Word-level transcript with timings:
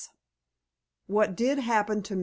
XII 0.01 0.07
WHAT 1.05 1.35
DID 1.35 1.59
HAPPEN 1.59 2.01
TO 2.01 2.15
MR. 2.15 2.19